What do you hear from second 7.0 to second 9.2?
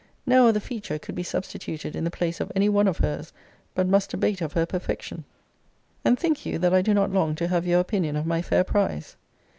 long to have your opinion of my fair prize?